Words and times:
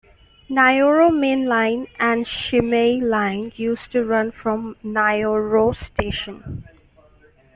Nayoro 0.49 1.11
Main 1.15 1.45
Line 1.45 1.85
and 1.99 2.25
Shimmei 2.25 2.99
Line 2.99 3.51
used 3.55 3.91
to 3.91 4.03
run 4.03 4.31
from 4.31 4.75
Nayoro 4.83 5.75
Station. 5.75 6.63